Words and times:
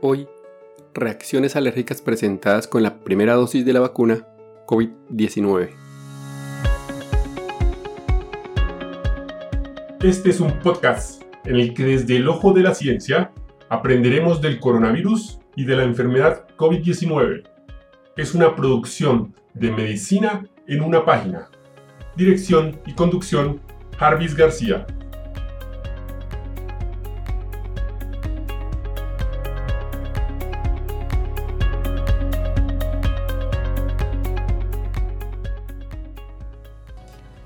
Hoy, 0.00 0.28
reacciones 0.94 1.56
alérgicas 1.56 2.02
presentadas 2.02 2.68
con 2.68 2.84
la 2.84 3.00
primera 3.00 3.34
dosis 3.34 3.66
de 3.66 3.72
la 3.72 3.80
vacuna 3.80 4.24
COVID-19. 4.64 5.70
Este 10.00 10.30
es 10.30 10.38
un 10.38 10.56
podcast 10.60 11.24
en 11.44 11.56
el 11.56 11.74
que 11.74 11.82
desde 11.82 12.14
el 12.14 12.28
ojo 12.28 12.52
de 12.52 12.62
la 12.62 12.76
ciencia 12.76 13.32
aprenderemos 13.68 14.40
del 14.40 14.60
coronavirus 14.60 15.40
y 15.56 15.64
de 15.64 15.74
la 15.74 15.82
enfermedad 15.82 16.46
COVID-19. 16.56 17.42
Es 18.16 18.36
una 18.36 18.54
producción 18.54 19.34
de 19.54 19.72
medicina 19.72 20.46
en 20.68 20.82
una 20.82 21.04
página. 21.04 21.50
Dirección 22.16 22.80
y 22.86 22.94
conducción, 22.94 23.60
Jarvis 23.98 24.36
García. 24.36 24.86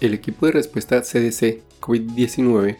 El 0.02 0.14
equipo 0.14 0.46
de 0.46 0.52
respuesta 0.52 1.00
CDC 1.00 1.62
COVID-19 1.80 2.76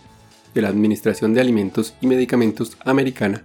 de 0.54 0.60
la 0.60 0.68
Administración 0.68 1.32
de 1.32 1.40
Alimentos 1.40 1.94
y 2.00 2.08
Medicamentos 2.08 2.76
Americana 2.84 3.44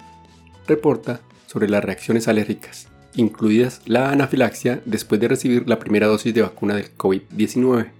reporta 0.65 1.19
sobre 1.45 1.69
las 1.69 1.83
reacciones 1.83 2.27
alérgicas, 2.27 2.87
incluidas 3.13 3.83
la 3.85 4.09
anafilaxia 4.09 4.81
después 4.85 5.21
de 5.21 5.27
recibir 5.27 5.69
la 5.69 5.77
primera 5.77 6.07
dosis 6.07 6.33
de 6.33 6.41
vacuna 6.41 6.73
del 6.73 6.97
COVID-19 6.97 7.91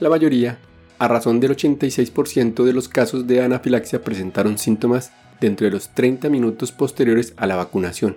La 0.00 0.08
mayoría 0.08 0.58
a 0.98 1.08
razón 1.08 1.40
del 1.40 1.56
86% 1.56 2.64
de 2.64 2.72
los 2.72 2.88
casos 2.88 3.26
de 3.26 3.42
anafilaxia 3.42 4.02
presentaron 4.02 4.58
síntomas 4.58 5.12
dentro 5.40 5.66
de 5.66 5.72
los 5.72 5.90
30 5.90 6.28
minutos 6.30 6.72
posteriores 6.72 7.34
a 7.36 7.46
la 7.46 7.56
vacunación. 7.56 8.16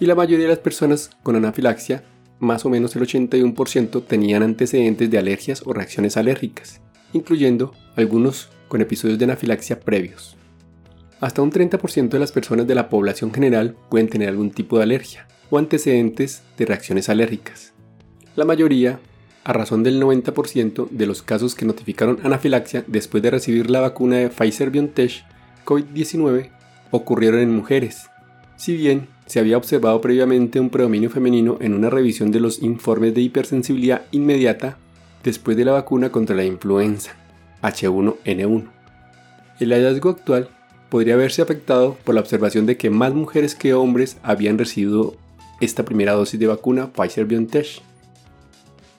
Y 0.00 0.06
la 0.06 0.14
mayoría 0.14 0.46
de 0.46 0.52
las 0.52 0.58
personas 0.58 1.10
con 1.22 1.36
anafilaxia, 1.36 2.04
más 2.38 2.64
o 2.64 2.70
menos 2.70 2.96
el 2.96 3.02
81%, 3.02 4.04
tenían 4.06 4.42
antecedentes 4.42 5.10
de 5.10 5.18
alergias 5.18 5.62
o 5.66 5.72
reacciones 5.72 6.16
alérgicas, 6.16 6.80
incluyendo 7.12 7.74
algunos 7.94 8.48
con 8.68 8.80
episodios 8.80 9.18
de 9.18 9.26
anafilaxia 9.26 9.80
previos. 9.80 10.36
Hasta 11.20 11.42
un 11.42 11.52
30% 11.52 12.08
de 12.08 12.18
las 12.18 12.32
personas 12.32 12.66
de 12.66 12.74
la 12.74 12.88
población 12.88 13.32
general 13.32 13.76
pueden 13.90 14.08
tener 14.08 14.28
algún 14.28 14.50
tipo 14.50 14.78
de 14.78 14.84
alergia 14.84 15.28
o 15.50 15.58
antecedentes 15.58 16.42
de 16.56 16.66
reacciones 16.66 17.08
alérgicas. 17.08 17.74
La 18.34 18.44
mayoría 18.44 18.98
a 19.44 19.52
razón 19.52 19.82
del 19.82 20.00
90% 20.00 20.88
de 20.90 21.06
los 21.06 21.22
casos 21.22 21.54
que 21.54 21.64
notificaron 21.64 22.18
anafilaxia 22.22 22.84
después 22.86 23.22
de 23.22 23.30
recibir 23.30 23.70
la 23.70 23.80
vacuna 23.80 24.16
de 24.16 24.28
Pfizer 24.28 24.70
BioNTech 24.70 25.24
COVID-19 25.64 26.50
ocurrieron 26.90 27.40
en 27.40 27.54
mujeres, 27.54 28.10
si 28.56 28.76
bien 28.76 29.08
se 29.26 29.40
había 29.40 29.56
observado 29.56 30.00
previamente 30.00 30.60
un 30.60 30.70
predominio 30.70 31.10
femenino 31.10 31.56
en 31.60 31.74
una 31.74 31.90
revisión 31.90 32.30
de 32.30 32.40
los 32.40 32.62
informes 32.62 33.14
de 33.14 33.22
hipersensibilidad 33.22 34.02
inmediata 34.10 34.76
después 35.24 35.56
de 35.56 35.64
la 35.64 35.72
vacuna 35.72 36.10
contra 36.10 36.36
la 36.36 36.44
influenza 36.44 37.12
H1N1. 37.62 38.64
El 39.60 39.72
hallazgo 39.72 40.10
actual 40.10 40.48
podría 40.88 41.14
haberse 41.14 41.40
afectado 41.40 41.96
por 42.04 42.14
la 42.14 42.20
observación 42.20 42.66
de 42.66 42.76
que 42.76 42.90
más 42.90 43.14
mujeres 43.14 43.54
que 43.54 43.74
hombres 43.74 44.18
habían 44.22 44.58
recibido 44.58 45.14
esta 45.60 45.84
primera 45.84 46.12
dosis 46.12 46.38
de 46.38 46.48
vacuna 46.48 46.92
Pfizer 46.92 47.24
BioNTech 47.24 47.80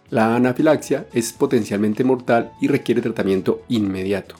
la 0.09 0.35
anafilaxia 0.35 1.07
es 1.13 1.33
potencialmente 1.33 2.03
mortal 2.03 2.51
y 2.61 2.67
requiere 2.67 3.01
tratamiento 3.01 3.63
inmediato. 3.67 4.35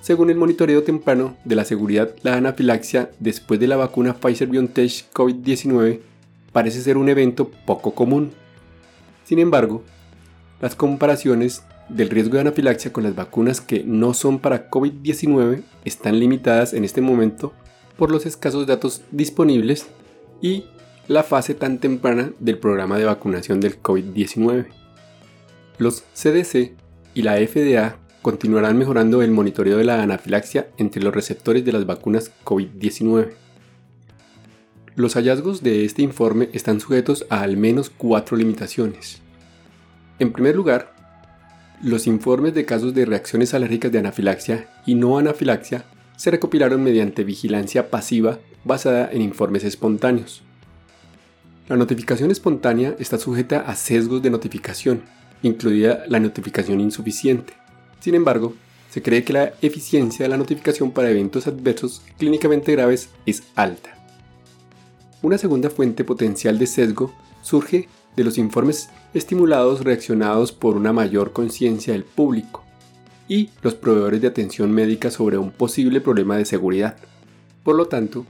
Según 0.00 0.30
el 0.30 0.36
monitoreo 0.36 0.82
temprano 0.82 1.36
de 1.44 1.54
la 1.54 1.64
seguridad, 1.64 2.14
la 2.22 2.36
anafilaxia 2.36 3.10
después 3.20 3.60
de 3.60 3.68
la 3.68 3.76
vacuna 3.76 4.14
Pfizer-BioNTech 4.14 5.12
COVID-19 5.12 6.00
parece 6.52 6.80
ser 6.80 6.96
un 6.96 7.08
evento 7.08 7.50
poco 7.64 7.94
común. 7.94 8.32
Sin 9.24 9.38
embargo, 9.38 9.84
las 10.60 10.74
comparaciones 10.74 11.62
del 11.88 12.10
riesgo 12.10 12.34
de 12.34 12.40
anafilaxia 12.40 12.92
con 12.92 13.04
las 13.04 13.14
vacunas 13.14 13.60
que 13.60 13.84
no 13.84 14.14
son 14.14 14.38
para 14.38 14.70
COVID-19 14.70 15.62
están 15.84 16.18
limitadas 16.18 16.72
en 16.72 16.84
este 16.84 17.00
momento 17.00 17.52
por 17.96 18.10
los 18.10 18.26
escasos 18.26 18.66
datos 18.66 19.02
disponibles 19.10 19.86
y 20.40 20.64
la 21.08 21.22
fase 21.22 21.54
tan 21.54 21.78
temprana 21.78 22.32
del 22.38 22.58
programa 22.58 22.98
de 22.98 23.04
vacunación 23.04 23.60
del 23.60 23.80
COVID-19. 23.82 24.66
Los 25.78 26.04
CDC 26.14 26.72
y 27.14 27.22
la 27.22 27.36
FDA 27.36 27.98
continuarán 28.22 28.78
mejorando 28.78 29.20
el 29.22 29.32
monitoreo 29.32 29.78
de 29.78 29.84
la 29.84 30.02
anafilaxia 30.02 30.68
entre 30.76 31.02
los 31.02 31.12
receptores 31.12 31.64
de 31.64 31.72
las 31.72 31.86
vacunas 31.86 32.30
COVID-19. 32.44 33.32
Los 34.94 35.14
hallazgos 35.14 35.62
de 35.62 35.84
este 35.84 36.02
informe 36.02 36.50
están 36.52 36.78
sujetos 36.78 37.26
a 37.30 37.40
al 37.40 37.56
menos 37.56 37.90
cuatro 37.90 38.36
limitaciones. 38.36 39.20
En 40.18 40.32
primer 40.32 40.54
lugar, 40.54 40.94
los 41.82 42.06
informes 42.06 42.54
de 42.54 42.64
casos 42.64 42.94
de 42.94 43.06
reacciones 43.06 43.54
alérgicas 43.54 43.90
de 43.90 43.98
anafilaxia 43.98 44.68
y 44.86 44.94
no 44.94 45.18
anafilaxia 45.18 45.84
se 46.16 46.30
recopilaron 46.30 46.84
mediante 46.84 47.24
vigilancia 47.24 47.90
pasiva 47.90 48.38
basada 48.64 49.10
en 49.10 49.22
informes 49.22 49.64
espontáneos. 49.64 50.44
La 51.68 51.76
notificación 51.76 52.30
espontánea 52.32 52.96
está 52.98 53.18
sujeta 53.18 53.60
a 53.60 53.76
sesgos 53.76 54.20
de 54.20 54.30
notificación, 54.30 55.02
incluida 55.42 56.04
la 56.08 56.18
notificación 56.18 56.80
insuficiente. 56.80 57.54
Sin 58.00 58.16
embargo, 58.16 58.54
se 58.90 59.00
cree 59.00 59.22
que 59.22 59.32
la 59.32 59.52
eficiencia 59.62 60.24
de 60.24 60.28
la 60.28 60.36
notificación 60.36 60.90
para 60.90 61.10
eventos 61.10 61.46
adversos 61.46 62.02
clínicamente 62.18 62.72
graves 62.72 63.10
es 63.26 63.44
alta. 63.54 63.96
Una 65.22 65.38
segunda 65.38 65.70
fuente 65.70 66.02
potencial 66.02 66.58
de 66.58 66.66
sesgo 66.66 67.14
surge 67.42 67.88
de 68.16 68.24
los 68.24 68.38
informes 68.38 68.90
estimulados 69.14 69.84
reaccionados 69.84 70.50
por 70.50 70.76
una 70.76 70.92
mayor 70.92 71.32
conciencia 71.32 71.92
del 71.92 72.04
público 72.04 72.64
y 73.28 73.50
los 73.62 73.74
proveedores 73.74 74.20
de 74.20 74.28
atención 74.28 74.72
médica 74.72 75.12
sobre 75.12 75.38
un 75.38 75.52
posible 75.52 76.00
problema 76.00 76.36
de 76.36 76.44
seguridad. 76.44 76.96
Por 77.62 77.76
lo 77.76 77.86
tanto, 77.86 78.26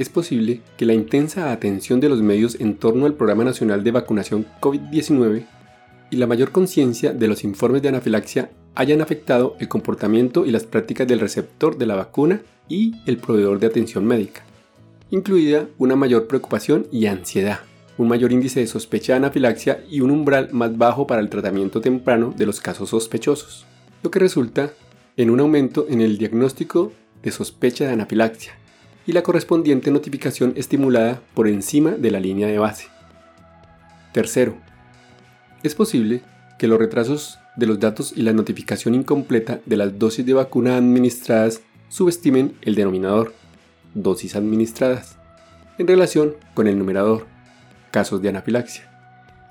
es 0.00 0.08
posible 0.08 0.62
que 0.78 0.86
la 0.86 0.94
intensa 0.94 1.52
atención 1.52 2.00
de 2.00 2.08
los 2.08 2.22
medios 2.22 2.58
en 2.58 2.76
torno 2.76 3.04
al 3.04 3.12
Programa 3.12 3.44
Nacional 3.44 3.84
de 3.84 3.90
Vacunación 3.90 4.46
COVID-19 4.58 5.44
y 6.10 6.16
la 6.16 6.26
mayor 6.26 6.52
conciencia 6.52 7.12
de 7.12 7.28
los 7.28 7.44
informes 7.44 7.82
de 7.82 7.90
anafilaxia 7.90 8.50
hayan 8.74 9.02
afectado 9.02 9.56
el 9.60 9.68
comportamiento 9.68 10.46
y 10.46 10.52
las 10.52 10.64
prácticas 10.64 11.06
del 11.06 11.20
receptor 11.20 11.76
de 11.76 11.84
la 11.84 11.96
vacuna 11.96 12.40
y 12.66 12.94
el 13.04 13.18
proveedor 13.18 13.60
de 13.60 13.66
atención 13.66 14.06
médica, 14.06 14.40
incluida 15.10 15.68
una 15.76 15.96
mayor 15.96 16.28
preocupación 16.28 16.86
y 16.90 17.04
ansiedad, 17.04 17.60
un 17.98 18.08
mayor 18.08 18.32
índice 18.32 18.60
de 18.60 18.68
sospecha 18.68 19.12
de 19.12 19.18
anafilaxia 19.18 19.84
y 19.90 20.00
un 20.00 20.12
umbral 20.12 20.48
más 20.52 20.78
bajo 20.78 21.06
para 21.06 21.20
el 21.20 21.28
tratamiento 21.28 21.82
temprano 21.82 22.32
de 22.34 22.46
los 22.46 22.62
casos 22.62 22.88
sospechosos, 22.88 23.66
lo 24.02 24.10
que 24.10 24.18
resulta 24.18 24.72
en 25.18 25.28
un 25.28 25.40
aumento 25.40 25.84
en 25.90 26.00
el 26.00 26.16
diagnóstico 26.16 26.90
de 27.22 27.32
sospecha 27.32 27.84
de 27.84 27.92
anafilaxia 27.92 28.59
y 29.10 29.12
la 29.12 29.24
correspondiente 29.24 29.90
notificación 29.90 30.52
estimulada 30.54 31.20
por 31.34 31.48
encima 31.48 31.90
de 31.90 32.12
la 32.12 32.20
línea 32.20 32.46
de 32.46 32.60
base. 32.60 32.86
Tercero, 34.12 34.54
es 35.64 35.74
posible 35.74 36.22
que 36.60 36.68
los 36.68 36.78
retrasos 36.78 37.40
de 37.56 37.66
los 37.66 37.80
datos 37.80 38.12
y 38.14 38.22
la 38.22 38.32
notificación 38.32 38.94
incompleta 38.94 39.58
de 39.66 39.76
las 39.76 39.98
dosis 39.98 40.24
de 40.24 40.34
vacuna 40.34 40.76
administradas 40.76 41.60
subestimen 41.88 42.54
el 42.62 42.76
denominador, 42.76 43.34
dosis 43.94 44.36
administradas, 44.36 45.16
en 45.78 45.88
relación 45.88 46.36
con 46.54 46.68
el 46.68 46.78
numerador, 46.78 47.26
casos 47.90 48.22
de 48.22 48.28
anafilaxia. 48.28 48.88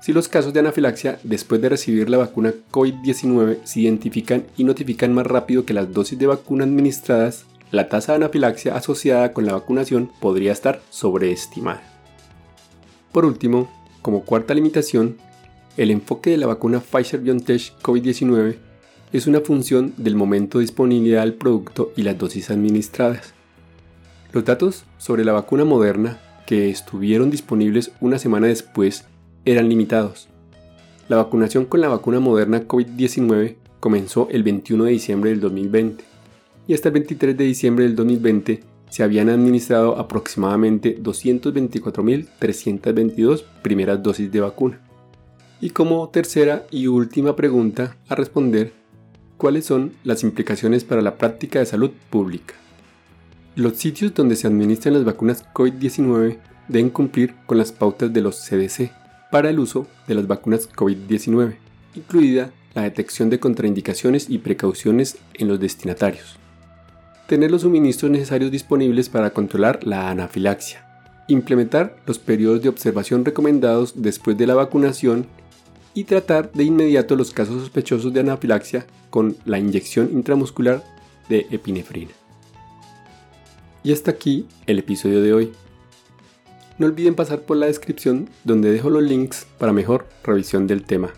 Si 0.00 0.14
los 0.14 0.28
casos 0.28 0.54
de 0.54 0.60
anafilaxia 0.60 1.18
después 1.22 1.60
de 1.60 1.68
recibir 1.68 2.08
la 2.08 2.16
vacuna 2.16 2.54
COVID-19 2.70 3.58
se 3.64 3.80
identifican 3.80 4.44
y 4.56 4.64
notifican 4.64 5.12
más 5.12 5.26
rápido 5.26 5.66
que 5.66 5.74
las 5.74 5.92
dosis 5.92 6.18
de 6.18 6.28
vacuna 6.28 6.64
administradas, 6.64 7.44
la 7.70 7.88
tasa 7.88 8.12
de 8.12 8.16
anafilaxia 8.16 8.74
asociada 8.76 9.32
con 9.32 9.46
la 9.46 9.52
vacunación 9.52 10.10
podría 10.20 10.52
estar 10.52 10.80
sobreestimada. 10.90 11.82
Por 13.12 13.24
último, 13.24 13.70
como 14.02 14.24
cuarta 14.24 14.54
limitación, 14.54 15.18
el 15.76 15.90
enfoque 15.90 16.30
de 16.30 16.36
la 16.36 16.46
vacuna 16.46 16.80
Pfizer-BioNTech 16.80 17.80
COVID-19 17.80 18.56
es 19.12 19.26
una 19.26 19.40
función 19.40 19.94
del 19.96 20.16
momento 20.16 20.58
de 20.58 20.62
disponibilidad 20.62 21.22
del 21.22 21.34
producto 21.34 21.92
y 21.96 22.02
las 22.02 22.18
dosis 22.18 22.50
administradas. 22.50 23.34
Los 24.32 24.44
datos 24.44 24.84
sobre 24.98 25.24
la 25.24 25.32
vacuna 25.32 25.64
moderna, 25.64 26.18
que 26.46 26.70
estuvieron 26.70 27.30
disponibles 27.30 27.92
una 28.00 28.18
semana 28.18 28.48
después, 28.48 29.04
eran 29.44 29.68
limitados. 29.68 30.28
La 31.08 31.16
vacunación 31.16 31.64
con 31.64 31.80
la 31.80 31.88
vacuna 31.88 32.20
moderna 32.20 32.66
COVID-19 32.66 33.56
comenzó 33.80 34.28
el 34.30 34.42
21 34.42 34.84
de 34.84 34.90
diciembre 34.90 35.30
del 35.30 35.40
2020 35.40 36.09
y 36.66 36.74
hasta 36.74 36.88
el 36.88 36.94
23 36.94 37.36
de 37.36 37.44
diciembre 37.44 37.84
del 37.84 37.94
2020 37.96 38.64
se 38.90 39.02
habían 39.02 39.28
administrado 39.28 39.98
aproximadamente 39.98 40.96
224.322 41.00 43.44
primeras 43.62 44.02
dosis 44.02 44.30
de 44.30 44.40
vacuna. 44.40 44.80
Y 45.60 45.70
como 45.70 46.06
tercera 46.08 46.66
y 46.70 46.88
última 46.88 47.34
pregunta 47.36 47.96
a 48.08 48.14
responder, 48.14 48.72
¿cuáles 49.36 49.66
son 49.66 49.92
las 50.04 50.22
implicaciones 50.22 50.84
para 50.84 51.02
la 51.02 51.18
práctica 51.18 51.58
de 51.60 51.66
salud 51.66 51.90
pública? 52.10 52.54
Los 53.56 53.76
sitios 53.76 54.14
donde 54.14 54.36
se 54.36 54.46
administran 54.46 54.94
las 54.94 55.04
vacunas 55.04 55.44
COVID-19 55.52 56.38
deben 56.68 56.90
cumplir 56.90 57.34
con 57.46 57.58
las 57.58 57.72
pautas 57.72 58.12
de 58.12 58.20
los 58.22 58.36
CDC 58.36 58.92
para 59.30 59.50
el 59.50 59.58
uso 59.58 59.86
de 60.08 60.14
las 60.14 60.26
vacunas 60.26 60.70
COVID-19, 60.72 61.56
incluida 61.94 62.52
la 62.74 62.82
detección 62.82 63.30
de 63.30 63.38
contraindicaciones 63.38 64.28
y 64.30 64.38
precauciones 64.38 65.18
en 65.34 65.48
los 65.48 65.60
destinatarios. 65.60 66.39
Tener 67.30 67.52
los 67.52 67.62
suministros 67.62 68.10
necesarios 68.10 68.50
disponibles 68.50 69.08
para 69.08 69.30
controlar 69.30 69.86
la 69.86 70.10
anafilaxia. 70.10 70.84
Implementar 71.28 71.94
los 72.04 72.18
periodos 72.18 72.60
de 72.60 72.68
observación 72.68 73.24
recomendados 73.24 74.02
después 74.02 74.36
de 74.36 74.48
la 74.48 74.56
vacunación 74.56 75.28
y 75.94 76.02
tratar 76.02 76.50
de 76.50 76.64
inmediato 76.64 77.14
los 77.14 77.30
casos 77.30 77.60
sospechosos 77.60 78.12
de 78.12 78.18
anafilaxia 78.18 78.84
con 79.10 79.36
la 79.44 79.60
inyección 79.60 80.10
intramuscular 80.12 80.82
de 81.28 81.46
epinefrina. 81.52 82.10
Y 83.84 83.92
hasta 83.92 84.10
aquí 84.10 84.48
el 84.66 84.80
episodio 84.80 85.22
de 85.22 85.32
hoy. 85.32 85.52
No 86.78 86.86
olviden 86.86 87.14
pasar 87.14 87.42
por 87.42 87.58
la 87.58 87.66
descripción 87.66 88.28
donde 88.42 88.72
dejo 88.72 88.90
los 88.90 89.04
links 89.04 89.46
para 89.56 89.72
mejor 89.72 90.08
revisión 90.24 90.66
del 90.66 90.82
tema. 90.82 91.12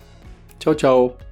Chao, 0.58 0.74
chao. 0.74 1.31